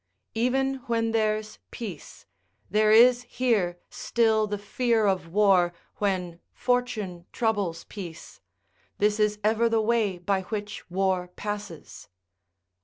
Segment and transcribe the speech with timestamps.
[0.33, 2.25] ["Even when there's peace,
[2.71, 8.41] there is here still the dear of war when Fortune troubles peace,
[8.97, 12.09] this is ever the way by which war passes."